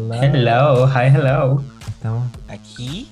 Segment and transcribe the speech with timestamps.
[0.00, 1.62] Hello, hi, hello.
[1.88, 3.08] Estamos aquí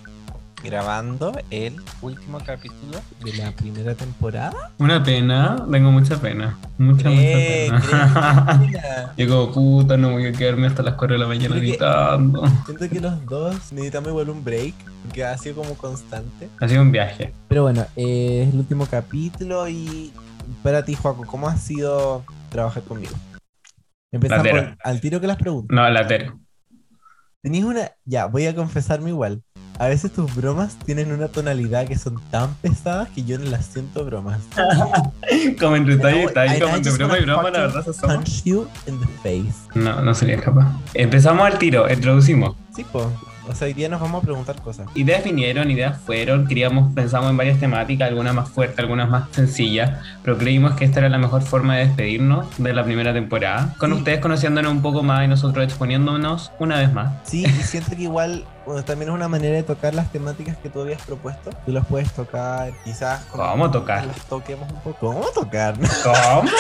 [0.62, 4.70] grabando el último capítulo de la primera temporada.
[4.78, 6.58] Una pena, tengo mucha pena.
[6.76, 9.12] Mucha, Eh, mucha pena.
[9.16, 12.46] Yo como puta, no voy a quedarme hasta las 4 de la mañana que- gritando.
[12.66, 14.74] Siento que los dos necesitamos igual un break,
[15.04, 16.50] porque ha sido como constante.
[16.60, 17.32] Ha sido un viaje.
[17.48, 20.12] Pero bueno, eh, es el último capítulo y
[20.62, 23.14] para ti, Joaco, ¿cómo ha sido trabajar conmigo?
[24.12, 24.76] Empezamos Latero.
[24.84, 25.74] al tiro que las preguntas.
[25.74, 26.38] No, latero.
[27.44, 27.90] Tenías una.
[28.06, 29.42] Ya, voy a confesarme igual.
[29.78, 33.66] A veces tus bromas tienen una tonalidad que son tan pesadas que yo no las
[33.66, 34.40] siento bromas.
[35.60, 38.06] Como entre tal, I como entre broma y broma, la verdad se.
[38.06, 39.68] Punch you in the face.
[39.74, 40.72] No, no sería capaz.
[40.94, 42.56] Empezamos al tiro, introducimos.
[42.74, 43.12] Sí, po.
[43.48, 44.86] O sea, hoy día nos vamos a preguntar cosas.
[44.94, 50.00] Ideas vinieron, ideas fueron, queríamos, pensamos en varias temáticas, algunas más fuertes, algunas más sencillas,
[50.22, 53.90] pero creímos que esta era la mejor forma de despedirnos de la primera temporada, con
[53.92, 53.98] Sí.
[53.98, 57.12] ustedes conociéndonos un poco más y nosotros exponiéndonos una vez más.
[57.24, 60.70] Sí, y siento que igual bueno, también es una manera de tocar las temáticas que
[60.70, 61.50] tú habías propuesto.
[61.66, 63.22] Tú las puedes tocar, quizás.
[63.26, 64.06] ¿Cómo tocar?
[64.06, 65.12] Las toquemos un poco.
[65.12, 65.74] ¿Cómo tocar?
[66.02, 66.50] ¿Cómo?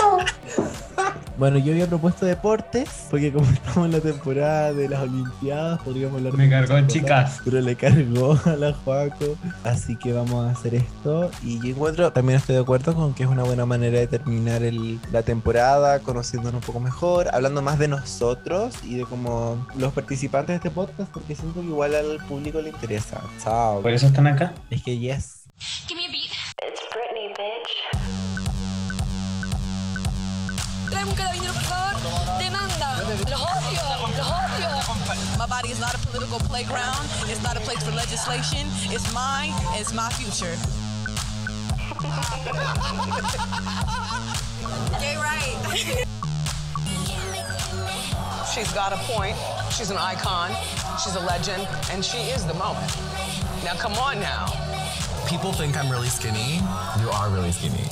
[1.36, 6.16] Bueno, yo había propuesto deportes, porque como estamos en la temporada de las Olimpiadas, podríamos
[6.18, 7.40] hablar Me de cargó, cosas, chicas.
[7.44, 9.36] Pero le cargó a la Joaco.
[9.64, 11.30] Así que vamos a hacer esto.
[11.42, 14.62] Y yo encuentro, también estoy de acuerdo con que es una buena manera de terminar
[14.62, 19.92] el- la temporada, conociéndonos un poco mejor, hablando más de nosotros y de como los
[19.92, 23.20] participantes de este podcast, porque siento que igual al público le interesa.
[23.42, 23.82] Chao.
[23.82, 24.54] Por eso están acá.
[24.70, 25.46] Es que yes.
[25.88, 26.30] Give me a beat.
[26.62, 28.13] It's Britney, bitch.
[30.94, 32.38] Trae un carabinero, por favor.
[32.38, 33.02] Demanda.
[33.28, 33.82] Los odio.
[34.16, 35.38] Los odio.
[35.38, 37.08] My body is not a political playground.
[37.26, 38.68] It's not a place for legislation.
[38.94, 39.52] It's mine.
[39.74, 40.54] It's my future.
[45.00, 45.56] Gay right.
[48.54, 49.36] She's got a point.
[49.72, 50.52] She's an icon.
[51.02, 51.66] She's a legend.
[51.90, 52.94] And she is the moment.
[53.64, 54.46] Now, come on now.
[55.26, 56.60] people think I'm really skinny.
[57.00, 57.88] You are really skinny.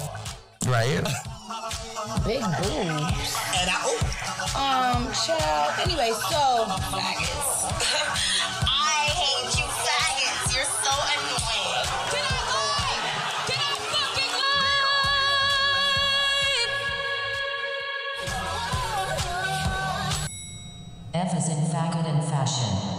[0.66, 1.02] Right?
[2.24, 3.36] Big boobs.
[3.58, 3.82] And I,
[4.54, 5.74] um, child.
[5.82, 7.66] Anyway, so faggots.
[8.68, 10.54] I hate you faggots.
[10.54, 11.86] You're so annoying.
[12.12, 13.00] Can I lie?
[13.48, 14.84] Can I fucking lie?
[21.14, 22.91] F is in faggot and fashion.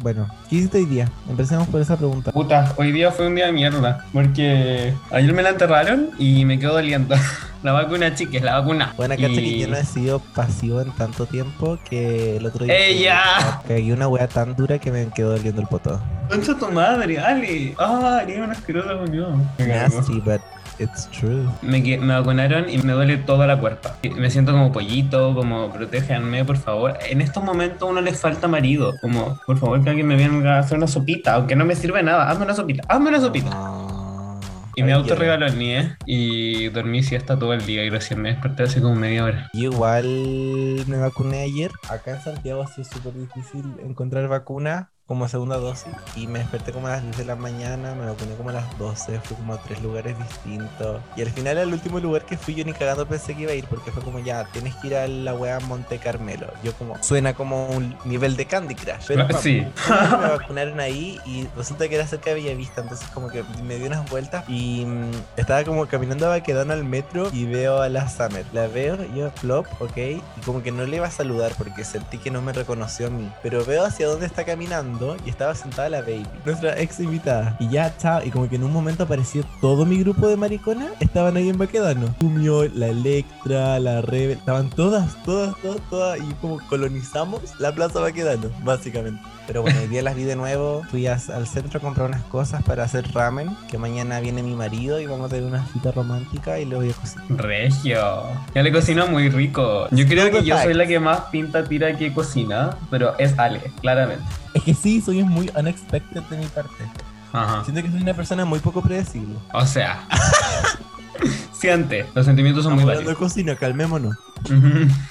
[0.00, 1.10] Bueno, ¿qué hiciste hoy día?
[1.28, 2.30] Empecemos por esa pregunta.
[2.30, 6.58] Puta, hoy día fue un día de mierda, porque ayer me la enterraron y me
[6.58, 7.16] quedó doliendo.
[7.64, 8.94] La vacuna, chiques, la vacuna.
[8.96, 12.76] Bueno, cacha que yo no he sido pasivo en tanto tiempo que el otro día.
[12.78, 13.20] ¡Ella!
[13.66, 16.00] Caí una wea tan dura que me quedó doliendo el poto.
[16.30, 17.74] Concha tu madre, Ale.
[17.76, 19.50] Ah, eres una asquerosa unión.
[19.58, 20.40] Nasty, but
[20.78, 21.48] it's true.
[21.62, 23.96] Me, vacunaron y me duele toda la cuerpa.
[24.16, 26.98] Me siento como pollito, como protéjanme, por favor.
[27.08, 28.94] En estos momentos uno le falta marido.
[29.00, 32.02] Como, por favor, que alguien me venga a hacer una sopita, aunque no me sirve
[32.02, 32.28] nada.
[32.30, 33.50] Hazme una sopita, hazme una sopita.
[33.52, 34.40] Ah,
[34.76, 38.30] Y me ay, autorregaló el NIE y dormí siesta todo el día y recién me
[38.30, 39.48] desperté hace como media hora.
[39.52, 41.72] Igual me vacuné ayer.
[41.88, 45.90] Acá en Santiago ha sido súper difícil encontrar vacuna como segunda dosis.
[46.14, 48.78] Y me desperté como a las 10 de la mañana, me vacuné como a las
[48.78, 51.00] 12, fui como a tres lugares distintos.
[51.16, 53.54] Y al final al último lugar que fui yo ni cagando pensé que iba a
[53.54, 56.52] ir porque fue como ya, tienes que ir a la wea Monte Carmelo.
[56.62, 59.06] Yo como, suena como un nivel de Candy Crush.
[59.06, 59.40] Pero vamos.
[59.40, 59.66] Sí.
[59.88, 63.86] me vacunaron ahí y resulta que era cerca de Bellavista, entonces como que me di
[63.86, 68.10] unas vueltas y mm, estaba como caminando a Baquedano al metro y veo a la
[68.10, 68.44] Summer.
[68.52, 72.18] La veo, yo flop, ok, y como que no le iba a saludar porque sentí
[72.18, 75.88] que no me reconoció a mí, pero veo hacia dónde está caminando y estaba sentada
[75.88, 77.56] la baby, nuestra ex invitada.
[77.60, 80.90] Y ya, chao, y como que en un momento apareció todo mi grupo de mariconas,
[81.00, 82.14] estaban ahí en Baquedano.
[82.20, 88.00] Fumio, la Electra, la Rebel, estaban todas, todas, todas, todas, y como colonizamos la plaza
[88.00, 89.20] Baquedano, básicamente.
[89.48, 90.82] Pero bueno, hoy día las vi de nuevo.
[90.90, 93.56] Fui a- al centro a comprar unas cosas para hacer ramen.
[93.70, 96.90] Que mañana viene mi marido y vamos a tener una cita romántica y le voy
[96.90, 97.26] a cocinar.
[97.42, 98.24] Regio.
[98.54, 99.88] Ya le cocino muy rico.
[99.90, 103.72] Yo creo que yo soy la que más pinta tira que cocina, pero es Ale,
[103.80, 104.22] claramente.
[104.52, 106.84] Es que sí, soy muy unexpected de mi parte.
[107.32, 107.64] Ajá.
[107.64, 109.34] Siento que soy una persona muy poco predecible.
[109.54, 110.06] O sea.
[111.52, 113.18] Siente, los sentimientos son Estamos muy válidos.
[113.18, 114.16] cocina, calmémonos.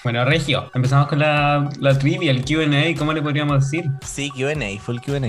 [0.04, 3.90] Bueno, Regio, empezamos con la, la trivia, el QA, ¿cómo le podríamos decir?
[4.04, 5.20] Sí, QA, full QA.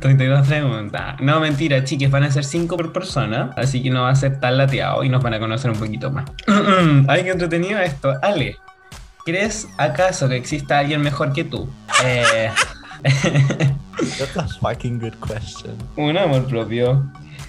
[0.00, 1.16] 32 preguntas.
[1.20, 4.40] No, mentira, chiques, van a ser 5 por persona, así que no va a ser
[4.40, 6.24] tan lateado y nos van a conocer un poquito más.
[7.08, 8.14] Ay, qué entretenido esto.
[8.22, 8.56] Ale,
[9.24, 11.68] ¿crees acaso que exista alguien mejor que tú?
[12.04, 12.50] Eh,
[14.18, 15.76] That's a fucking good question.
[15.96, 17.04] un amor propio.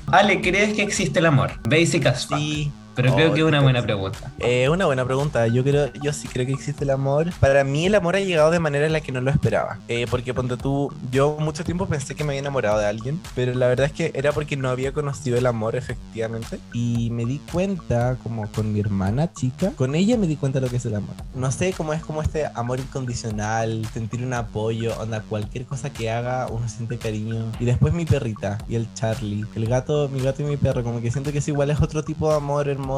[0.07, 1.51] Ale, ¿crees que existe el amor?
[1.69, 2.39] Basic as fuck.
[2.39, 4.31] Sí, pero creo Oh, que es una buena pregunta.
[4.39, 5.47] Eh, una buena pregunta.
[5.47, 7.31] Yo creo, yo sí creo que existe el amor.
[7.39, 9.77] Para mí el amor ha llegado de manera en la que no lo esperaba.
[9.87, 13.53] Eh, porque ponte tú, yo mucho tiempo pensé que me había enamorado de alguien, pero
[13.53, 16.59] la verdad es que era porque no había conocido el amor efectivamente.
[16.73, 20.65] Y me di cuenta, como con mi hermana chica, con ella me di cuenta de
[20.65, 21.15] lo que es el amor.
[21.35, 26.09] No sé cómo es como este amor incondicional, sentir un apoyo, onda, cualquier cosa que
[26.09, 27.51] haga, uno siente cariño.
[27.59, 31.01] Y después mi perrita y el Charlie, el gato, mi gato y mi perro, como
[31.01, 32.88] que siento que es igual, es otro tipo de amor hermoso.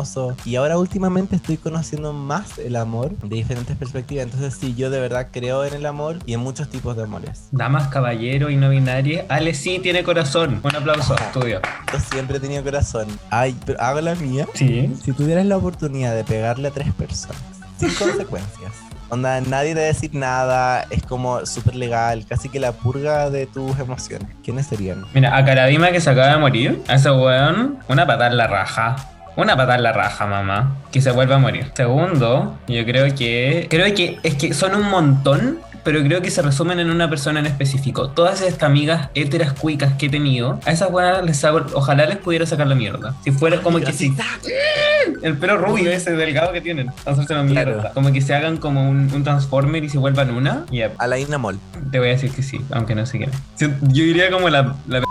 [0.45, 4.23] Y ahora últimamente estoy conociendo más el amor de diferentes perspectivas.
[4.23, 7.49] Entonces sí, yo de verdad creo en el amor y en muchos tipos de amores.
[7.51, 9.25] Damas, caballero y no binarias.
[9.27, 10.61] Ale sí tiene corazón.
[10.63, 11.59] Un aplauso, estudio.
[11.91, 13.07] Yo siempre he tenido corazón.
[13.29, 14.47] Ay, pero hago la mía.
[14.53, 14.93] Sí.
[15.03, 17.41] Si tuvieras la oportunidad de pegarle a tres personas,
[17.77, 18.71] sin consecuencias.
[19.09, 23.29] Onda, nadie te va a decir nada, es como súper legal, casi que la purga
[23.29, 24.29] de tus emociones.
[24.41, 25.03] ¿Quiénes serían?
[25.13, 28.47] Mira, a Karadima que se acaba de morir, a ese weón, una patada en la
[28.47, 28.95] raja.
[29.35, 30.75] Una patada en la raja, mamá.
[30.91, 31.71] Que se vuelva a morir.
[31.73, 33.67] Segundo, yo creo que.
[33.69, 35.59] Creo que es que son un montón.
[35.83, 38.09] Pero creo que se resumen en una persona en específico.
[38.11, 42.17] Todas estas amigas heteras cuicas que he tenido, a esas weas les hago, ojalá les
[42.17, 43.15] pudiera sacar la mierda.
[43.23, 44.13] Si fuera como que si.
[45.23, 46.91] El pelo rubio ese delgado que tienen.
[47.05, 47.73] Hacerse la mierda.
[47.79, 47.89] Claro.
[47.95, 50.65] Como que se hagan como un, un transformer y se vuelvan una.
[50.69, 51.59] Y A la Inamol.
[51.91, 53.37] te voy a decir que sí, aunque no sé quién es.
[53.81, 55.05] Yo diría como la, la p-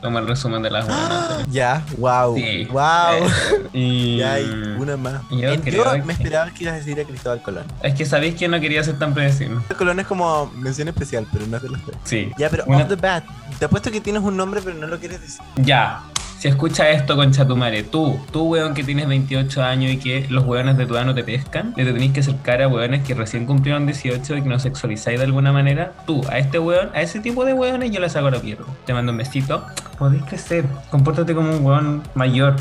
[0.00, 1.46] como el resumen de las buenas.
[1.50, 2.36] Ya, wow.
[2.36, 2.64] Sí.
[2.70, 3.28] Wow.
[3.72, 4.44] Y Ya hay
[4.78, 5.22] una más.
[5.30, 7.64] Yo En- creo yo que- me esperaba que ibas a decir a Cristóbal Colón.
[7.82, 9.56] Es que sabéis que no quería ser tan predecible.
[9.56, 11.96] Cristóbal Colón es como mención especial, pero no es de los tres.
[12.04, 12.30] Sí.
[12.38, 13.24] Ya, pero Una- off the bat,
[13.58, 15.40] te apuesto que tienes un nombre, pero no lo quieres decir.
[15.56, 16.02] Ya.
[16.42, 20.26] Si escucha esto, concha tu madre, tú, tú, weón, que tienes 28 años y que
[20.28, 23.04] los weones de tu edad no te pescan, le te tenéis que acercar a weones
[23.04, 26.90] que recién cumplieron 18 y que no sexualizáis de alguna manera, tú, a este weón,
[26.94, 28.64] a ese tipo de weones, yo les hago la mierda.
[28.84, 29.64] Te mando un besito.
[29.96, 30.64] Podéis crecer.
[30.90, 32.56] Compórtate como un weón mayor.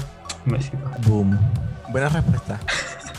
[0.46, 0.78] Un besito.
[1.08, 1.40] Boom.
[1.90, 2.60] Buena respuesta.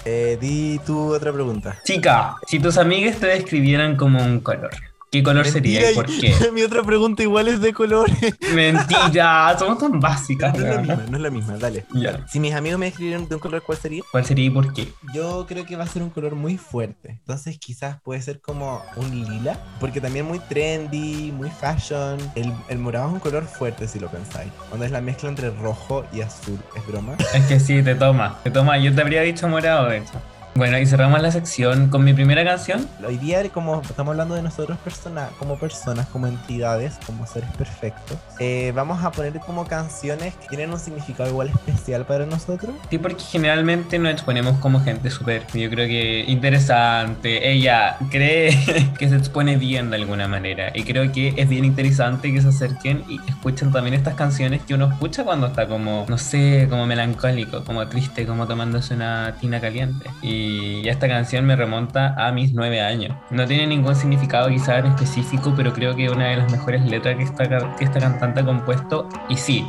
[0.05, 1.77] Eh, di tu otra pregunta.
[1.85, 4.73] Chica, si tus amigas te describieran como un color,
[5.13, 6.35] ¿qué color sería y por qué?
[6.53, 8.17] Mi otra pregunta igual es de colores.
[8.55, 11.85] Mentira, somos tan básicas, No es la misma, no es la misma, dale.
[12.27, 14.03] Si mis amigos me describieron de un color, ¿cuál sería?
[14.11, 14.89] ¿Cuál sería y por qué?
[15.15, 17.11] Yo creo que va a ser un color muy fuerte.
[17.11, 19.61] Entonces quizás puede ser como un lila.
[19.79, 22.19] Porque también muy trendy, muy fashion.
[22.35, 24.51] El, el morado es un color fuerte si lo pensáis.
[24.71, 26.59] Donde es la mezcla entre rojo y azul.
[26.75, 27.17] ¿Es broma?
[27.35, 28.79] Es que sí, te toma, te toma.
[28.79, 30.23] Yo te habría dicho morado, de hecho.
[30.55, 32.87] Bueno, y cerramos la sección con mi primera canción.
[33.07, 38.19] Hoy día, como estamos hablando de nosotros persona, como personas, como entidades, como seres perfectos,
[38.39, 42.75] eh, vamos a poner como canciones que tienen un significado igual especial para nosotros.
[42.91, 47.51] Sí, porque generalmente nos exponemos como gente súper, yo creo que interesante.
[47.51, 50.71] Ella cree que se expone bien de alguna manera.
[50.75, 54.75] Y creo que es bien interesante que se acerquen y escuchen también estas canciones que
[54.75, 59.59] uno escucha cuando está como, no sé, como melancólico, como triste, como tomándose una tina
[59.59, 60.11] caliente.
[60.21, 60.42] Y
[60.89, 63.17] esta canción me remonta a mis nueve años.
[63.31, 66.85] No tiene ningún significado quizá en específico, pero creo que es una de las mejores
[66.85, 69.09] letras que esta, que esta cantante ha compuesto.
[69.29, 69.67] Y sí,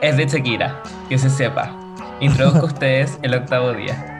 [0.00, 1.76] es de Shakira, que se sepa.
[2.20, 4.15] Introduzco a ustedes el octavo día.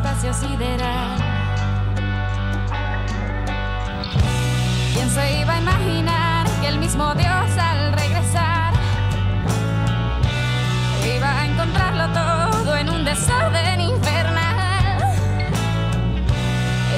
[0.00, 1.18] Espacio sideral.
[4.94, 8.72] ¿Quién se iba a imaginar que el mismo Dios al regresar
[11.16, 15.04] iba a encontrarlo todo en un desorden infernal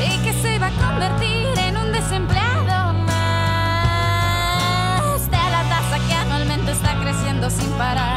[0.08, 4.38] y que se iba a convertir en un desempleado más
[5.28, 8.11] de la tasa que anualmente está creciendo sin parar.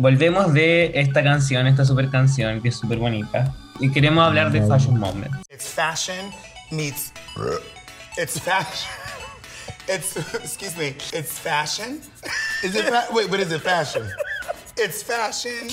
[0.00, 3.54] Volvemos de esta canción, esta super canción que es súper bonita.
[3.80, 5.30] Y queremos hablar de Fashion Moment.
[5.50, 6.30] It's fashion
[6.70, 7.12] meets.
[8.16, 8.88] It's fashion.
[9.88, 10.96] It's excuse me.
[11.12, 12.00] It's fashion.
[12.62, 13.28] Is it fa- wait?
[13.28, 13.60] What is it?
[13.60, 14.04] Fashion.
[14.78, 15.68] It's fashion.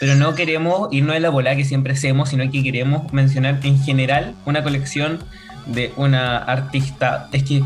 [0.00, 3.80] Pero no queremos irnos de la bola que siempre hacemos, sino que queremos mencionar en
[3.84, 5.22] general una colección
[5.66, 7.28] de una artista.
[7.32, 7.62] Es que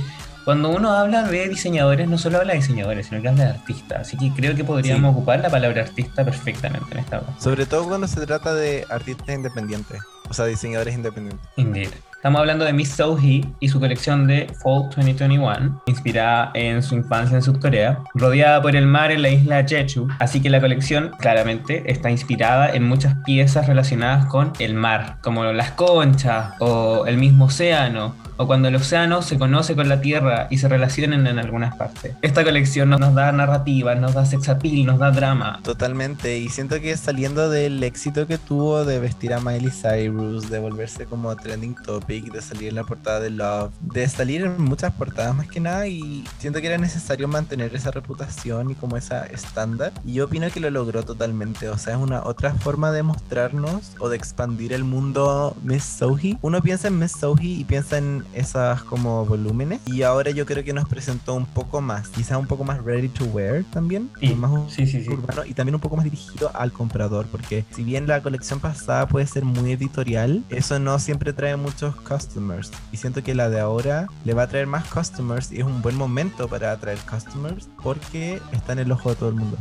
[0.46, 4.02] cuando uno habla de diseñadores, no solo habla de diseñadores, sino que habla de artistas.
[4.02, 7.34] Así que creo que podríamos ocupar la palabra artista perfectamente en esta obra.
[7.40, 10.00] Sobre todo cuando se trata de artistas independientes,
[10.30, 11.44] o sea, diseñadores independientes.
[11.56, 11.88] Indeed.
[12.14, 17.36] Estamos hablando de Miss Sohee y su colección de Fall 2021, inspirada en su infancia
[17.36, 20.06] en Sudcorea, rodeada por el mar en la isla Jeju.
[20.20, 25.44] Así que la colección claramente está inspirada en muchas piezas relacionadas con el mar, como
[25.44, 30.46] las conchas o el mismo océano, o cuando el océano se conoce con la tierra
[30.50, 32.14] y se relacionan en algunas partes.
[32.22, 35.60] Esta colección nos, da narrativa, nos da sex appeal, nos da drama.
[35.62, 40.58] Totalmente, y siento que saliendo del éxito que tuvo de vestir a Miley Cyrus, de
[40.58, 44.92] volverse como trending topic, de salir en la portada de Love, de salir en muchas
[44.92, 49.26] portadas más que nada, y siento que era necesario mantener esa reputación y como esa
[49.26, 53.02] estándar, y yo opino que lo logró totalmente, o sea, es una otra forma de
[53.02, 56.38] mostrarnos o de expandir el mundo Miss Sohee.
[56.42, 60.64] Uno piensa en Miss Sohee y piensa en esas como volúmenes, y ahora yo creo
[60.64, 64.34] que nos presentó un poco más, quizá un poco más ready to wear también, Sí,
[64.34, 65.10] más sí, sí, sí.
[65.10, 69.06] urbano y también un poco más dirigido al comprador, porque si bien la colección pasada
[69.08, 72.70] puede ser muy editorial, eso no siempre trae muchos customers.
[72.92, 75.82] Y siento que la de ahora le va a traer más customers y es un
[75.82, 79.56] buen momento para atraer customers porque está en el ojo de todo el mundo.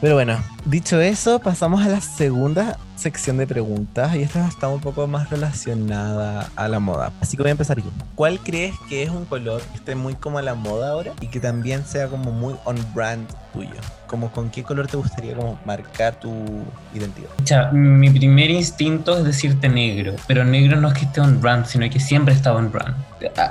[0.00, 4.80] Pero bueno, dicho eso, pasamos a la segunda sección de preguntas y esta está un
[4.80, 7.12] poco más relacionada a la moda.
[7.20, 7.90] Así que voy a empezar yo.
[8.14, 11.28] ¿Cuál crees que es un color que esté muy como a la moda ahora y
[11.28, 13.70] que también sea como muy on brand tuyo?
[14.08, 16.32] Como con qué color te gustaría como marcar tu
[16.94, 17.28] identidad?
[17.36, 21.66] Pucha, mi primer instinto es decirte negro, pero negro no es que esté on brand,
[21.66, 22.96] sino que siempre está on brand.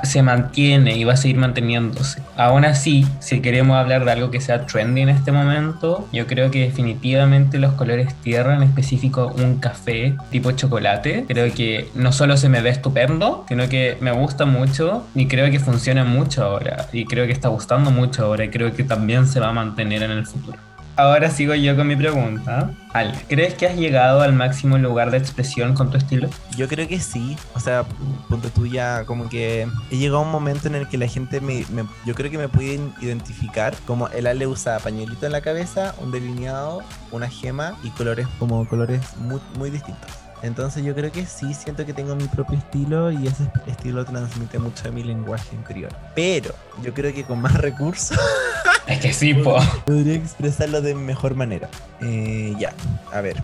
[0.03, 2.21] Se mantiene y va a seguir manteniéndose.
[2.37, 6.49] Aún así, si queremos hablar de algo que sea trendy en este momento, yo creo
[6.51, 12.37] que definitivamente los colores tierra, en específico un café tipo chocolate, creo que no solo
[12.37, 16.87] se me ve estupendo, sino que me gusta mucho y creo que funciona mucho ahora.
[16.91, 20.03] Y creo que está gustando mucho ahora y creo que también se va a mantener
[20.03, 20.66] en el futuro.
[20.97, 22.71] Ahora sigo yo con mi pregunta.
[22.93, 26.27] Ale, ¿crees que has llegado al máximo lugar de expresión con tu estilo?
[26.55, 27.83] Yo creo que sí, o sea,
[28.27, 31.63] punto tuya, como que he llegado a un momento en el que la gente me,
[31.71, 35.93] me- yo creo que me pueden identificar como el Ale usa pañuelito en la cabeza,
[35.99, 40.09] un delineado, una gema y colores como colores muy, muy distintos.
[40.43, 44.59] Entonces yo creo que sí, siento que tengo mi propio estilo y ese estilo transmite
[44.59, 45.91] mucho de mi lenguaje interior.
[46.15, 46.53] Pero
[46.83, 48.17] yo creo que con más recursos
[48.87, 49.57] Es que sí, po.
[49.85, 51.69] podría expresarlo de mejor manera.
[52.01, 52.73] Eh, ya,
[53.11, 53.41] a ver.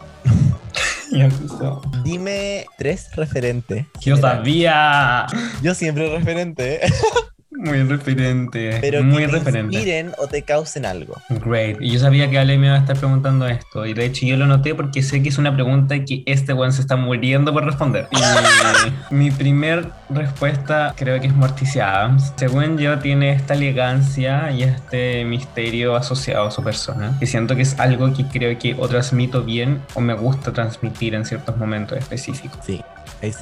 [1.11, 1.81] Ya empezó.
[2.05, 3.85] Dime tres referentes.
[3.99, 5.27] Yo sabía.
[5.61, 6.79] Yo siempre referente.
[7.61, 8.79] Muy referente.
[8.81, 9.75] Pero muy que te referente.
[9.75, 11.21] inspiren o te causen algo.
[11.29, 11.77] Great.
[11.79, 13.85] Y yo sabía que Ale me iba a estar preguntando esto.
[13.85, 16.73] Y de hecho yo lo noté porque sé que es una pregunta que este weón
[16.73, 18.07] se está muriendo por responder.
[18.11, 22.33] Y mi primer respuesta creo que es Morticia Adams.
[22.35, 27.15] Según yo tiene esta elegancia y este misterio asociado a su persona.
[27.21, 31.13] Y siento que es algo que creo que o transmito bien o me gusta transmitir
[31.13, 32.59] en ciertos momentos específicos.
[32.65, 32.81] Sí.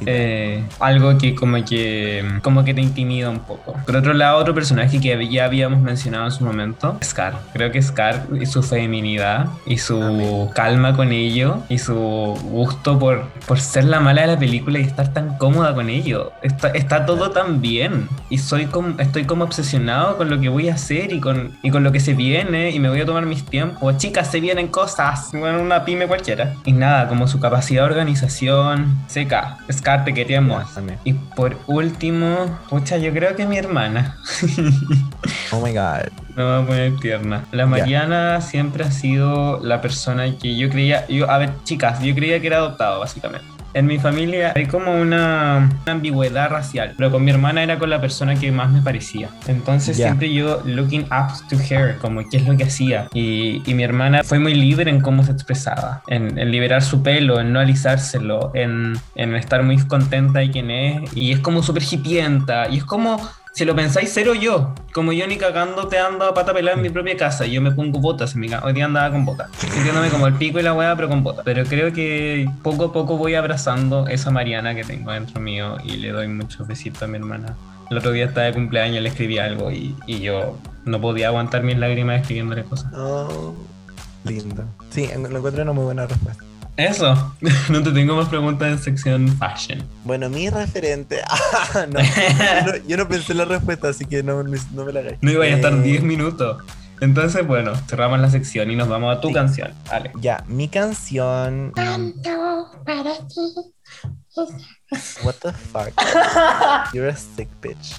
[0.05, 3.75] Eh, algo que como que como que te intimida un poco.
[3.85, 7.39] Por otro lado, otro personaje que ya habíamos mencionado en su momento, Scar.
[7.53, 13.27] Creo que Scar y su feminidad y su calma con ello y su gusto por,
[13.47, 16.31] por ser la mala de la película y estar tan cómoda con ello.
[16.41, 20.69] Está, está todo tan bien y soy como, estoy como obsesionado con lo que voy
[20.69, 23.25] a hacer y con, y con lo que se viene y me voy a tomar
[23.25, 23.97] mis tiempos.
[23.97, 25.29] Chicas, se vienen cosas.
[25.31, 26.55] Bueno, una pyme cualquiera.
[26.65, 29.57] Y nada, como su capacidad de organización, seca.
[29.71, 30.11] Scar, te.
[30.73, 30.99] También.
[31.03, 34.17] Y por último, pucha, yo creo que mi hermana.
[35.51, 36.11] Oh my god.
[36.35, 37.43] Me voy a poner tierna.
[37.51, 41.07] La Mariana siempre ha sido la persona que yo creía.
[41.07, 43.47] Yo, a ver, chicas, yo creía que era adoptado, básicamente.
[43.73, 47.89] En mi familia hay como una, una ambigüedad racial, pero con mi hermana era con
[47.89, 49.29] la persona que más me parecía.
[49.47, 50.07] Entonces Ya.
[50.07, 53.07] siempre yo looking up to her, como qué es lo que hacía.
[53.13, 57.03] Y, y mi hermana fue muy libre en cómo se expresaba, en, en liberar su
[57.03, 61.15] pelo, en no alisárselo, en, en estar muy contenta de quién es.
[61.15, 63.19] Y es como súper hipienta, y es como
[63.59, 64.73] si lo pensáis, cero yo.
[64.93, 67.45] Como yo ni cagando te ando a pata pelada en mi propia casa.
[67.45, 68.65] Yo me pongo botas en mi casa.
[68.65, 69.49] Hoy día andaba con botas.
[69.57, 71.43] Sintiéndome como el pico y la hueá, pero con botas.
[71.43, 75.97] Pero creo que poco a poco voy abrazando esa Mariana que tengo dentro mío y
[75.97, 77.53] le doy muchos besitos a mi hermana.
[77.91, 81.61] El otro día estaba de cumpleaños, le escribí algo y, y yo no podía aguantar
[81.63, 82.93] mis lágrimas escribiéndole cosas.
[82.93, 83.53] Oh,
[84.23, 84.63] lindo.
[84.89, 86.45] Sí, lo encuentro una muy buena respuesta.
[86.79, 87.35] Eso.
[87.69, 89.83] no te tengo más preguntas en sección fashion.
[90.05, 91.19] Bueno, mi referente.
[91.75, 91.99] Ah, no,
[92.65, 95.17] yo, no, yo no pensé en la respuesta, así que no, no me la hagáis.
[95.21, 96.63] No iba a estar Eh, 10 minutos.
[97.01, 99.33] Entonces, bueno, cerramos la sección y nos vamos a tu Sí.
[99.33, 99.73] canción.
[99.89, 100.11] Vale.
[100.19, 101.73] Ya, mi canción.
[105.23, 105.93] What the fuck?
[106.93, 107.95] You're a sick bitch.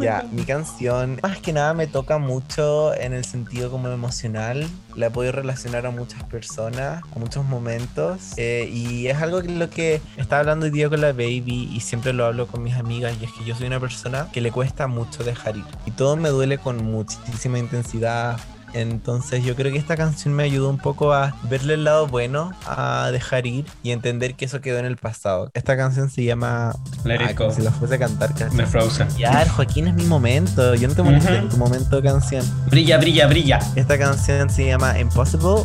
[0.00, 4.66] Ya, mi canción más que nada me toca mucho en el sentido como emocional.
[4.94, 8.32] La he podido relacionar a muchas personas, a muchos momentos.
[8.36, 11.80] eh, y es algo que lo que estaba hablando hoy día con la baby y
[11.80, 13.14] siempre lo hablo con mis amigas.
[13.20, 15.64] Y es que yo soy una persona que le cuesta mucho dejar ir.
[15.86, 18.38] Y todo me duele con muchísima intensidad.
[18.74, 22.52] Entonces yo creo que esta canción me ayudó un poco a verle el lado bueno,
[22.66, 25.50] a dejar ir y entender que eso quedó en el pasado.
[25.54, 26.74] Esta canción se llama...
[27.04, 27.54] Let It como Go.
[27.56, 28.56] si la fuese a cantar casi.
[28.56, 29.08] De Frozen.
[29.16, 30.74] Ya, Joaquín es mi momento.
[30.74, 31.42] Yo no te molesté Ujú.
[31.42, 32.44] en tu momento de canción.
[32.68, 33.58] Brilla, brilla, brilla.
[33.76, 35.62] Esta canción se llama Impossible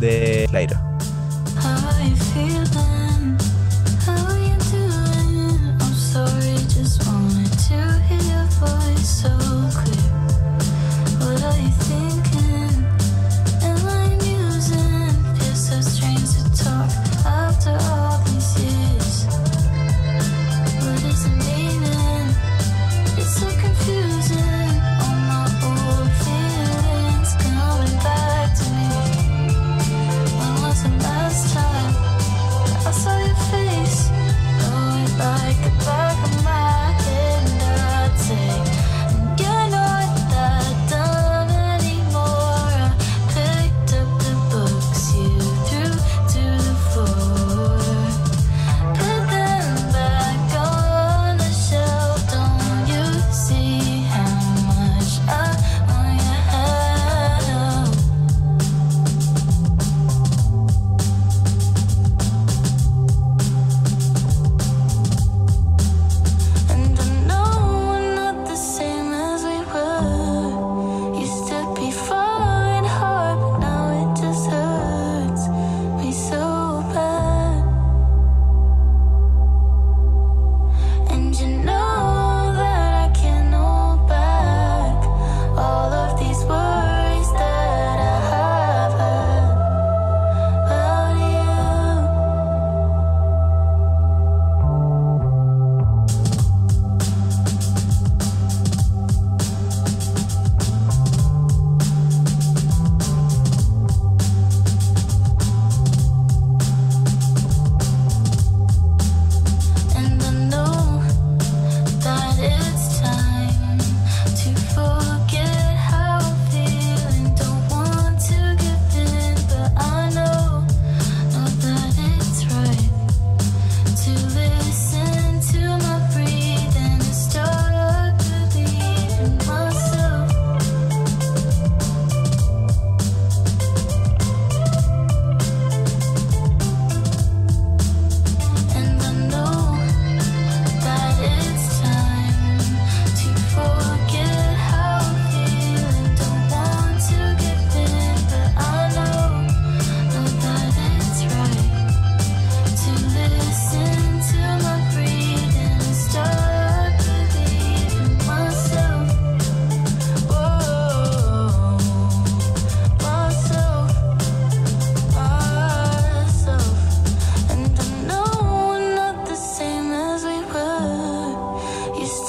[0.00, 0.78] de Clairo.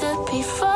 [0.06, 0.75] should be fun.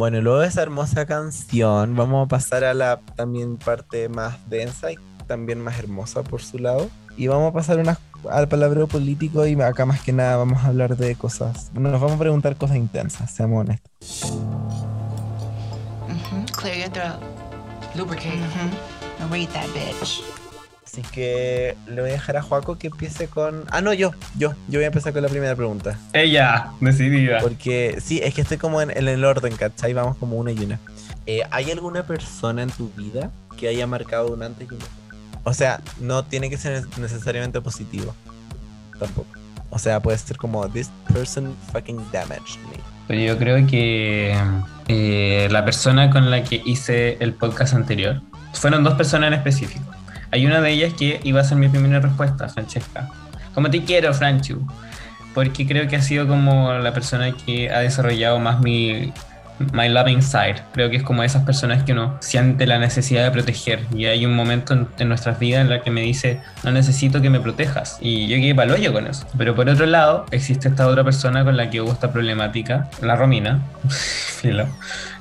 [0.00, 4.48] Bueno, y luego de esa hermosa canción, vamos a pasar a la también parte más
[4.48, 4.94] densa y
[5.26, 6.88] también más hermosa por su lado.
[7.18, 7.98] Y vamos a pasar unas,
[8.30, 11.70] al palabreo político y acá más que nada vamos a hablar de cosas.
[11.74, 14.32] Nos vamos a preguntar cosas intensas, seamos honestos.
[16.56, 17.20] Clear your throat.
[17.94, 18.40] Lubricate.
[19.18, 20.39] Now read that bitch.
[20.90, 23.64] Así que le voy a dejar a Joaco que empiece con...
[23.70, 24.54] Ah, no, yo, yo.
[24.66, 25.96] Yo voy a empezar con la primera pregunta.
[26.12, 27.38] Ella, decidida.
[27.38, 29.92] Porque sí, es que estoy como en, en el orden, ¿cachai?
[29.92, 30.80] Vamos como una y una.
[31.26, 35.20] Eh, ¿Hay alguna persona en tu vida que haya marcado un antes y un después?
[35.44, 38.12] O sea, no tiene que ser necesariamente positivo.
[38.98, 39.28] Tampoco.
[39.70, 42.82] O sea, puede ser como, this person fucking damaged me.
[43.06, 44.36] Pero yo creo que
[44.88, 48.20] eh, la persona con la que hice el podcast anterior
[48.54, 49.89] fueron dos personas en específico.
[50.30, 53.08] Hay una de ellas que iba a ser mi primera respuesta, Francesca.
[53.54, 54.66] Como te quiero, Franchu.
[55.34, 59.12] Porque creo que ha sido como la persona que ha desarrollado más mi
[59.72, 60.56] my loving side.
[60.72, 63.86] Creo que es como esas personas que uno siente la necesidad de proteger.
[63.94, 67.20] Y hay un momento en, en nuestras vidas en la que me dice, no necesito
[67.20, 67.98] que me protejas.
[68.00, 69.26] Y yo quedé palo yo con eso.
[69.36, 73.16] Pero por otro lado, existe esta otra persona con la que hubo esta problemática, la
[73.16, 73.60] Romina.
[73.88, 74.66] Filo.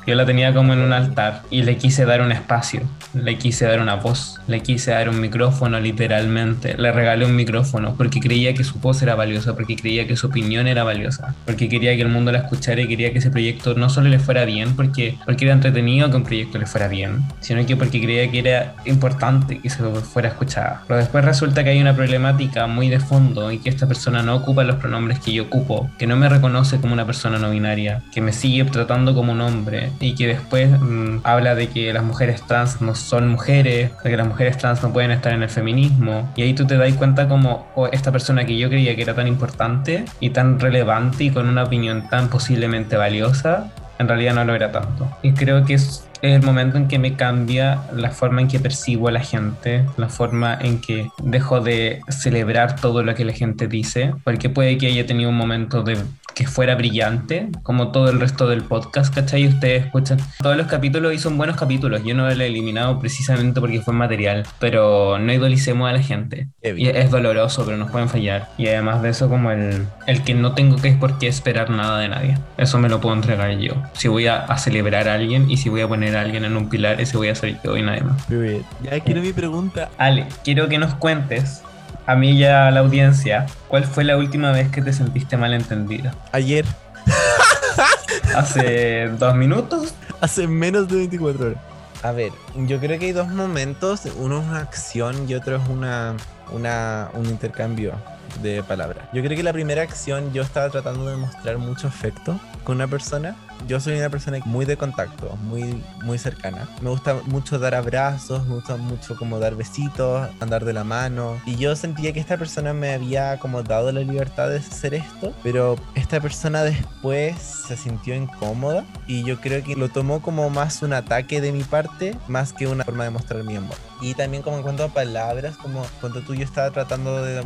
[0.10, 2.82] Yo la tenía como en un altar y le quise dar un espacio,
[3.14, 7.94] le quise dar una voz, le quise dar un micrófono literalmente, le regalé un micrófono
[7.96, 11.70] porque creía que su voz era valiosa, porque creía que su opinión era valiosa, porque
[11.70, 14.46] quería que el mundo la escuchara y quería que ese proyecto no solo le fuera
[14.46, 18.32] bien, porque, porque era entretenido que un proyecto le fuera bien, sino que porque creía
[18.32, 20.82] que era importante que se fuera escuchada.
[20.88, 24.38] Pero después resulta que hay una problemática muy de fondo y que esta persona no
[24.38, 28.02] ocupa los pronombres que yo ocupo, que no me reconoce como una persona no binaria,
[28.12, 32.04] que me sigue tratando como un hombre y que después mm, habla de que las
[32.04, 35.50] mujeres trans no son mujeres, de que las mujeres trans no pueden estar en el
[35.50, 36.32] feminismo.
[36.36, 39.16] Y ahí tú te das cuenta como oh, esta persona que yo creía que era
[39.16, 44.46] tan importante y tan relevante y con una opinión tan posiblemente valiosa, en realidad no
[44.46, 45.10] lo era tanto.
[45.22, 48.60] Y creo que es es el momento en que me cambia la forma en que
[48.60, 53.34] percibo a la gente, la forma en que dejo de celebrar todo lo que la
[53.34, 55.98] gente dice, porque puede que haya tenido un momento de
[56.40, 59.46] que fuera brillante, como todo el resto del podcast, ¿cachai?
[59.46, 62.02] Ustedes escuchan todos los capítulos y son buenos capítulos.
[62.06, 66.48] Yo no lo he eliminado precisamente porque fue material, pero no idolicemos a la gente.
[66.64, 68.48] Y es doloroso, pero nos pueden fallar.
[68.58, 72.00] Y además de eso, como el, el que no tengo que por qué esperar nada
[72.00, 72.38] de nadie.
[72.58, 73.74] Eso me lo puedo entregar yo.
[73.92, 76.56] Si voy a, a celebrar a alguien y si voy a poner a alguien en
[76.56, 78.24] un pilar, ese voy a ser yo y nadie más.
[78.28, 78.62] Period.
[78.82, 79.90] Ya quiero mi pregunta.
[79.98, 81.64] Ale, quiero que nos cuentes,
[82.06, 86.14] a mí y a la audiencia, ¿cuál fue la última vez que te sentiste malentendida?
[86.32, 86.66] Ayer,
[88.36, 89.94] ¿Hace dos minutos?
[90.22, 91.60] hace menos de 24 horas.
[92.02, 94.06] A ver, yo creo que hay dos momentos.
[94.18, 96.16] Uno es una acción y otro es una,
[96.52, 97.94] una, un intercambio
[98.42, 99.06] de palabras.
[99.14, 102.88] Yo creo que la primera acción yo estaba tratando de mostrar mucho afecto con una
[102.88, 103.36] persona.
[103.68, 106.68] Yo soy una persona muy de contacto, muy, muy cercana.
[106.82, 111.40] Me gusta mucho dar abrazos, me gusta mucho como dar besitos, andar de la mano.
[111.46, 115.34] Y yo sentía que esta persona me había como dado la libertad de hacer esto,
[115.44, 120.82] pero esta persona después se sintió incómoda y yo creo que lo tomó como más
[120.82, 123.76] un ataque de mi parte, más que una forma de mostrar mi amor.
[124.02, 127.44] Y también como en cuanto a palabras, como cuando tú yo estaba tratando de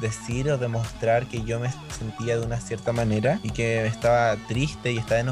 [0.00, 4.92] decir o demostrar que yo me sentía de una cierta manera y que estaba triste
[4.92, 5.31] y estaba enojado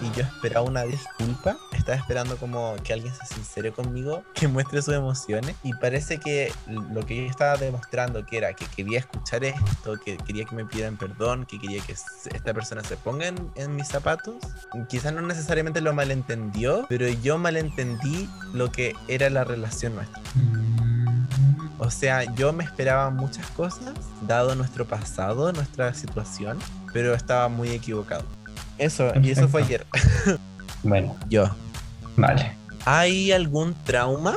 [0.00, 4.82] y yo esperaba una disculpa, estaba esperando como que alguien se sincere conmigo, que muestre
[4.82, 9.44] sus emociones y parece que lo que yo estaba demostrando que era que quería escuchar
[9.44, 13.50] esto, que quería que me pidieran perdón, que quería que esta persona se ponga en,
[13.54, 14.36] en mis zapatos,
[14.88, 20.22] quizás no necesariamente lo malentendió, pero yo malentendí lo que era la relación nuestra.
[21.78, 23.92] O sea, yo me esperaba muchas cosas,
[24.28, 26.58] dado nuestro pasado, nuestra situación,
[26.92, 28.24] pero estaba muy equivocado.
[28.78, 29.86] Eso, y eso fue ayer.
[30.84, 31.48] Bueno, Yo.
[32.16, 32.52] vale.
[32.84, 34.36] ¿Hay algún trauma?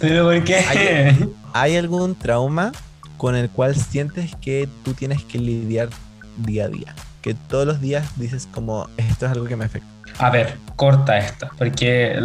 [0.00, 0.56] ¿Pero por qué?
[0.56, 2.72] Hay- ¿Hay algún trauma
[3.16, 5.88] con el cual sientes que tú tienes que lidiar
[6.38, 6.94] día a día?
[7.22, 9.86] Que todos los días dices como, esto es algo que me afecta.
[10.18, 12.18] A ver, corta esta, porque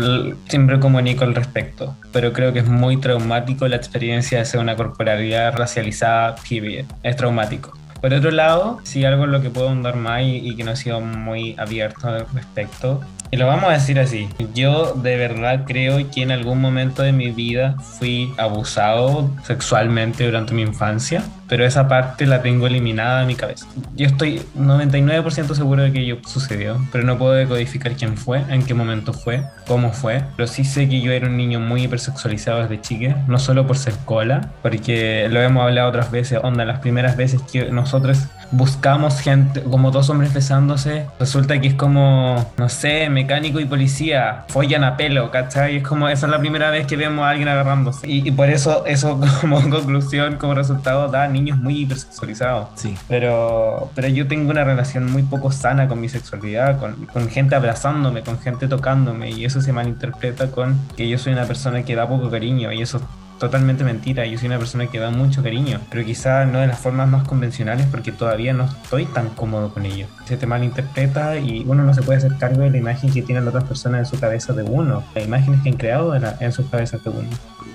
[0.48, 4.76] siempre comunico al respecto, pero creo que es muy traumático la experiencia de ser una
[4.76, 6.86] corporalidad racializada, period.
[7.04, 7.74] Es traumático.
[8.02, 10.76] Por otro lado, sí algo en lo que puedo andar más y, que no he
[10.76, 13.00] sido muy abierto al respecto,
[13.34, 17.14] y lo vamos a decir así, yo de verdad creo que en algún momento de
[17.14, 23.28] mi vida fui abusado sexualmente durante mi infancia, pero esa parte la tengo eliminada de
[23.28, 23.68] mi cabeza.
[23.96, 28.66] Yo estoy 99% seguro de que ello sucedió, pero no puedo decodificar quién fue, en
[28.66, 32.62] qué momento fue, cómo fue, pero sí sé que yo era un niño muy hipersexualizado
[32.64, 36.80] desde chique, no solo por ser cola, porque lo hemos hablado otras veces, onda, las
[36.80, 42.68] primeras veces que nosotros buscamos gente, como dos hombres besándose, resulta que es como, no
[42.68, 45.78] sé, mecánico y policía, follan a pelo, ¿cachai?
[45.78, 48.10] Es como, esa es la primera vez que vemos a alguien agarrándose.
[48.10, 52.68] Y, y por eso, eso como conclusión, como resultado, da niños muy hipersexualizados.
[52.76, 52.94] Sí.
[53.08, 57.56] Pero, pero yo tengo una relación muy poco sana con mi sexualidad, con, con gente
[57.56, 61.96] abrazándome, con gente tocándome, y eso se malinterpreta con que yo soy una persona que
[61.96, 63.04] da poco cariño, y eso es
[63.42, 64.24] totalmente mentira.
[64.26, 67.28] Yo soy una persona que da mucho cariño, pero quizá no de las formas más
[67.28, 70.06] convencionales porque todavía no estoy tan cómodo con ello.
[70.26, 73.44] Se te malinterpreta y uno no se puede hacer cargo de la imagen que tienen
[73.44, 76.36] las otras personas en su cabeza de uno, las imágenes que han creado de la-
[76.40, 77.28] en sus cabezas de uno.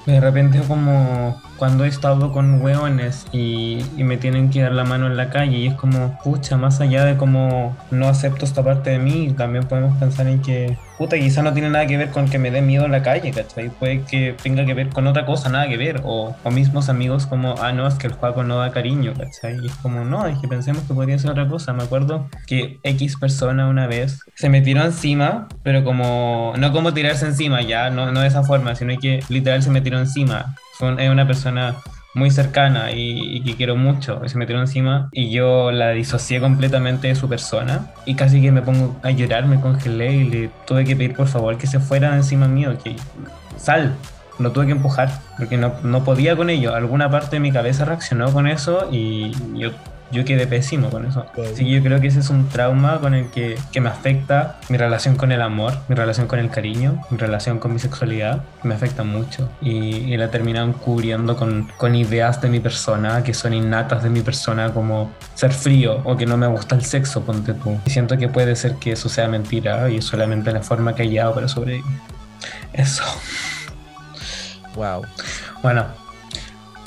[0.07, 4.85] De repente como cuando he estado con hueones y, y me tienen que dar la
[4.85, 8.63] mano en la calle y es como, pucha, más allá de como no acepto esta
[8.63, 12.11] parte de mí, también podemos pensar en que, puta, quizá no tiene nada que ver
[12.11, 13.69] con que me dé miedo en la calle, ¿cachai?
[13.71, 16.01] Puede que tenga que ver con otra cosa, nada que ver.
[16.05, 19.59] O, o mismos amigos como, ah, no, es que el juego no da cariño, ¿cachai?
[19.63, 21.73] Y es como, no, es que pensemos que podría ser otra cosa.
[21.73, 26.95] Me acuerdo que X persona una vez se me tiró encima, pero como, no como
[26.95, 30.55] tirarse encima, ya, no, no de esa forma, sino que literal se me tiró encima.
[30.99, 31.77] Es una persona
[32.15, 34.27] muy cercana y, y que quiero mucho.
[34.27, 38.51] Se me tiró encima y yo la disocié completamente de su persona y casi que
[38.51, 41.79] me pongo a llorar, me congelé y le tuve que pedir por favor que se
[41.79, 42.97] fuera encima mío, que
[43.59, 43.95] sal.
[44.39, 46.75] Lo tuve que empujar porque no, no podía con ello.
[46.75, 49.71] Alguna parte de mi cabeza reaccionó con eso y yo,
[50.11, 51.27] yo quedé pésimo con eso.
[51.33, 54.59] Así que yo creo que ese es un trauma con el que, que me afecta
[54.69, 58.43] mi relación con el amor, mi relación con el cariño, mi relación con mi sexualidad.
[58.63, 63.35] Me afecta mucho y, y la terminan cubriendo con, con ideas de mi persona que
[63.35, 67.23] son innatas de mi persona como ser frío o que no me gusta el sexo,
[67.23, 67.79] ponte tú.
[67.87, 71.03] Y siento que puede ser que eso sea mentira y es solamente la forma que
[71.03, 71.85] he hallado para sobrevivir.
[72.73, 73.03] Eso.
[74.77, 75.05] Wow.
[75.63, 75.87] Bueno,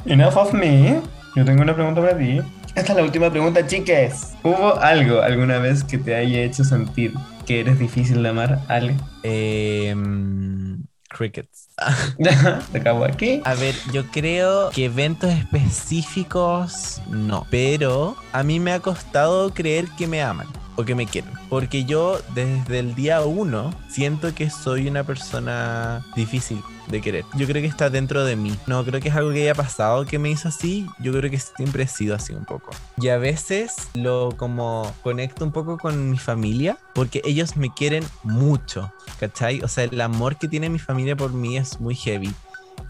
[0.05, 1.01] enough of me.
[1.35, 2.39] Yo tengo una pregunta para ti.
[2.75, 4.35] Esta es la última pregunta, chiques.
[4.43, 7.13] ¿Hubo algo alguna vez que te haya hecho sentir
[7.45, 8.95] que eres difícil de amar, Ale?
[9.23, 11.69] Em, crickets.
[12.71, 13.41] ¿Te acabo aquí?
[13.43, 17.47] A ver, yo creo que eventos específicos no.
[17.49, 20.47] Pero a mí me ha costado creer que me aman
[20.79, 21.31] o que me quieren.
[21.49, 27.25] Porque yo desde el día uno siento que soy una persona difícil de querer.
[27.35, 28.55] Yo creo que está dentro de mí.
[28.65, 30.87] No creo que es algo que haya pasado que me hizo así.
[30.99, 32.71] Yo creo que siempre he sido así un poco.
[32.97, 38.05] Y a veces lo como conecto un poco con mi familia porque ellos me quieren
[38.23, 38.93] mucho.
[39.19, 39.61] ¿Cachai?
[39.61, 42.33] O sea, el amor que tiene mi familia por mí es muy heavy.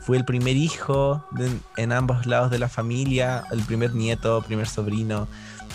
[0.02, 1.26] Fui el primer hijo
[1.76, 5.28] en ambos lados de la familia, el primer nieto, primer sobrino.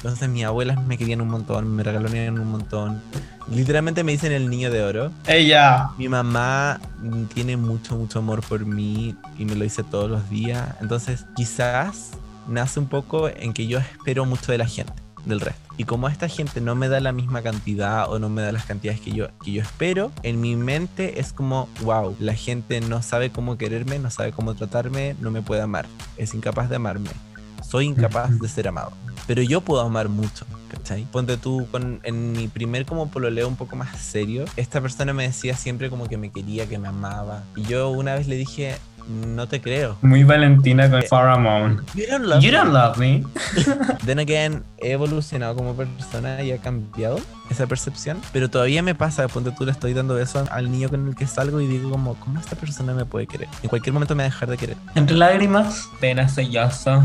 [0.05, 3.01] Entonces mis abuelas me querían un montón, me regalaron un montón.
[3.51, 5.11] Literalmente me dicen el niño de oro.
[5.27, 5.93] Ella.
[5.97, 6.79] Mi mamá
[7.33, 10.77] tiene mucho, mucho amor por mí y me lo dice todos los días.
[10.83, 12.11] Entonces quizás
[12.47, 14.93] nace un poco en que yo espero mucho de la gente,
[15.25, 15.63] del resto.
[15.79, 18.67] Y como esta gente no me da la misma cantidad o no me da las
[18.67, 23.01] cantidades que yo, que yo espero, en mi mente es como, wow, la gente no
[23.01, 25.87] sabe cómo quererme, no sabe cómo tratarme, no me puede amar,
[26.19, 27.09] es incapaz de amarme.
[27.75, 28.93] Soy incapaz de ser amado.
[29.27, 31.09] Pero yo puedo amar mucho, ¿cachai?
[31.11, 35.25] Ponte tú, con, en mi primer como pololeo un poco más serio, esta persona me
[35.25, 37.43] decía siempre como que me quería, que me amaba.
[37.57, 38.77] Y yo una vez le dije,
[39.09, 39.97] no te creo.
[40.03, 41.81] Muy Valentina con Pharamond.
[41.97, 42.57] You don't love You me.
[42.57, 43.25] don't love me.
[44.07, 47.19] Then again, he evolucionado como persona y ha cambiado
[47.51, 48.21] esa percepción.
[48.33, 51.27] Pero todavía me pasa, ponte tú le estoy dando besos al niño con el que
[51.27, 53.49] salgo y digo como, ¿cómo esta persona me puede querer?
[53.63, 54.77] En cualquier momento me va a dejar de querer.
[54.95, 57.05] Entre lágrimas, pena sellosa,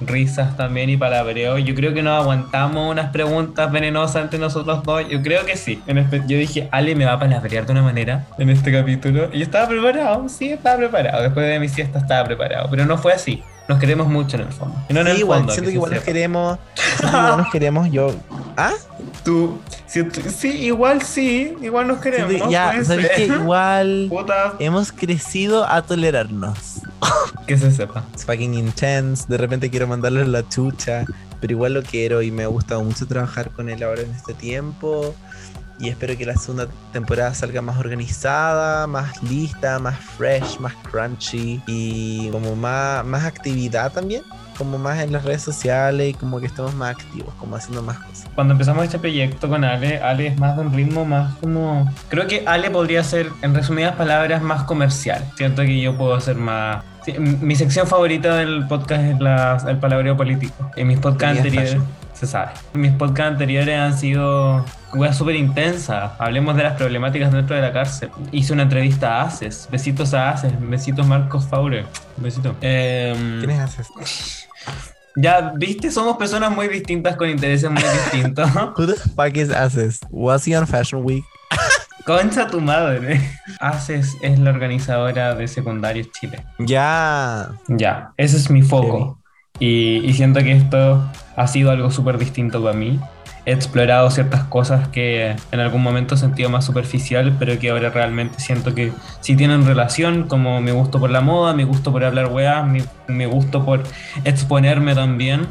[0.00, 1.58] risas también y palabreo.
[1.58, 5.08] Yo creo que nos aguantamos unas preguntas venenosas entre nosotros dos.
[5.08, 5.82] Yo creo que sí.
[5.86, 9.28] Yo dije, Ale me va a palabrear de una manera en este capítulo.
[9.32, 11.22] Y yo estaba preparado, sí, estaba preparado.
[11.22, 12.68] Después de mi siesta estaba preparado.
[12.70, 13.42] Pero no fue así.
[13.68, 14.76] Nos queremos mucho en el fondo.
[14.88, 15.52] Y no en Sí, el igual, fondo.
[15.52, 16.58] siento que se igual nos queremos.
[16.74, 17.90] siento que igual nos queremos.
[17.90, 18.14] Yo.
[18.56, 18.72] ¿Ah?
[19.26, 19.58] Tú,
[19.88, 22.48] sí, igual sí, igual nos queremos.
[22.48, 26.56] Ya, ¿sabes que Igual Puta, hemos crecido a tolerarnos.
[27.44, 28.04] que se sepa.
[28.14, 29.24] Es fucking intense.
[29.26, 31.04] De repente quiero mandarle la chucha.
[31.40, 34.32] Pero igual lo quiero y me ha gustado mucho trabajar con él ahora en este
[34.32, 35.12] tiempo.
[35.80, 41.60] y espero que la segunda temporada salga más organizada, más lista, más fresh, más crunchy
[41.66, 44.22] y como más, más actividad también,
[44.56, 47.98] como más en las redes sociales y como que estemos más activos, como haciendo más
[47.98, 48.28] cosas.
[48.34, 51.90] Cuando empezamos este proyecto con Ale, Ale es más de un ritmo más como...
[52.08, 55.24] Creo que Ale podría ser, en resumidas palabras, más comercial.
[55.36, 56.82] Siento que yo puedo ser más...
[57.04, 60.70] sí, mi sección favorita del podcast es la- el palabreo político.
[60.76, 61.76] En mis podcasts anteriores...
[62.14, 62.52] Se sabe.
[62.72, 64.64] Mis podcasts anteriores han sido
[64.94, 66.12] weas súper intensas.
[66.18, 68.08] Hablemos de las problemáticas dentro de la cárcel.
[68.32, 69.68] Hice una entrevista a ACES.
[69.70, 70.54] Besitos a ACES.
[70.58, 71.84] Besitos Marcos Faure.
[72.16, 72.56] Besitos.
[72.62, 74.45] Em, ¿Quiénes haces?
[75.16, 78.50] Ya, viste, somos personas muy distintas con intereses muy distintos.
[78.76, 80.00] Who the fuck is Access?
[80.10, 81.24] Was he on Fashion Week?
[82.06, 83.20] Concha tu madre.
[83.58, 86.44] ACES es la organizadora de secundarios Chile.
[86.60, 87.50] Ya.
[87.66, 89.18] Ya, ese es mi foco.
[89.58, 91.02] Y, y siento que esto
[91.34, 93.00] ha sido algo súper distinto para mí.
[93.46, 97.90] He explorado ciertas cosas que en algún momento he sentido más superficial, pero que ahora
[97.90, 102.04] realmente siento que sí tienen relación, como mi gusto por la moda, mi gusto por
[102.04, 103.84] hablar weas, mi, mi gusto por
[104.24, 105.46] exponerme también.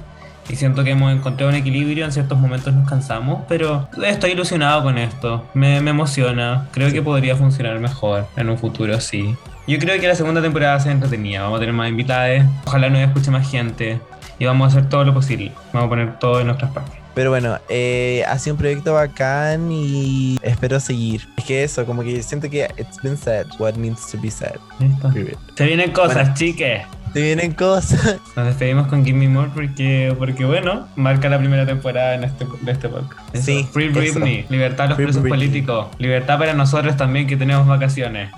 [0.49, 4.84] Y siento que hemos encontrado un equilibrio, en ciertos momentos nos cansamos, pero estoy ilusionado
[4.84, 9.36] con esto, me, me emociona, creo que podría funcionar mejor en un futuro, sí.
[9.67, 12.99] Yo creo que la segunda temporada se entretenida, vamos a tener más invitados, ojalá nos
[12.99, 13.99] escuche más gente.
[14.38, 17.04] Y vamos a hacer todo lo posible, vamos a poner todo en nuestras partes.
[17.15, 21.28] Pero bueno, eh, ha sido un proyecto bacán y espero seguir.
[21.38, 24.58] Es que eso, como que siento que it's been said what needs to be said.
[24.80, 25.12] Listo.
[25.56, 26.34] Se vienen cosas, Bueno.
[26.36, 26.82] chiques.
[27.13, 28.17] Se vienen cosas.
[28.36, 32.45] Nos despedimos con Give Me More porque, porque bueno, marca la primera temporada en este,
[32.62, 33.34] de este podcast.
[33.34, 33.45] Eso.
[33.45, 33.93] Sí, Free eso.
[34.19, 35.39] Britney, libertad a los Free presos Britney.
[35.39, 38.30] políticos, libertad para nosotros también que tenemos vacaciones.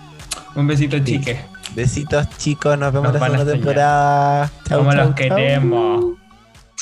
[0.54, 1.40] Un besito, chiques.
[1.76, 4.52] Besitos chicos, nos vemos Nos la segunda temporada.
[4.70, 5.16] Chau, Como chau, los chau.
[5.16, 6.06] queremos.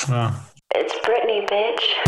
[0.09, 0.41] Ah.
[1.55, 2.04] речь.